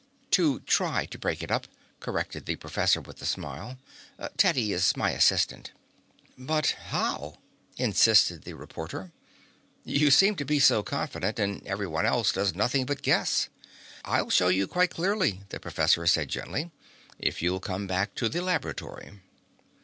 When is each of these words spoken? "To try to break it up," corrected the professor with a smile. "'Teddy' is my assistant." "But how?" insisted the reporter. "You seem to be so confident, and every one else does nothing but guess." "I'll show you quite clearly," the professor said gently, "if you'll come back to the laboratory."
"To 0.31 0.61
try 0.61 1.05
to 1.05 1.19
break 1.19 1.43
it 1.43 1.51
up," 1.51 1.67
corrected 1.99 2.47
the 2.47 2.55
professor 2.55 2.99
with 3.01 3.21
a 3.21 3.25
smile. 3.27 3.77
"'Teddy' 4.35 4.73
is 4.73 4.97
my 4.97 5.11
assistant." 5.11 5.73
"But 6.35 6.71
how?" 6.87 7.37
insisted 7.77 8.41
the 8.41 8.53
reporter. 8.55 9.11
"You 9.85 10.09
seem 10.09 10.35
to 10.37 10.43
be 10.43 10.57
so 10.59 10.81
confident, 10.81 11.37
and 11.37 11.61
every 11.67 11.85
one 11.85 12.07
else 12.07 12.31
does 12.31 12.55
nothing 12.55 12.87
but 12.87 13.03
guess." 13.03 13.47
"I'll 14.03 14.31
show 14.31 14.47
you 14.47 14.65
quite 14.65 14.89
clearly," 14.89 15.41
the 15.49 15.59
professor 15.59 16.07
said 16.07 16.29
gently, 16.29 16.71
"if 17.19 17.43
you'll 17.43 17.59
come 17.59 17.85
back 17.85 18.15
to 18.15 18.27
the 18.27 18.41
laboratory." 18.41 19.19